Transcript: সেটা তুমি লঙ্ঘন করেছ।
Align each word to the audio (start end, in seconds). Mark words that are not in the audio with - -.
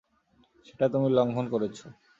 সেটা 0.65 0.85
তুমি 0.93 1.07
লঙ্ঘন 1.17 1.45
করেছ। 1.53 1.77